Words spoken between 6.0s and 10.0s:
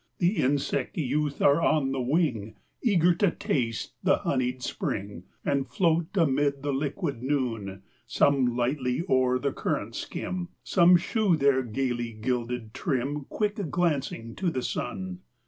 amid the liquid noon: Some lightly o'er the current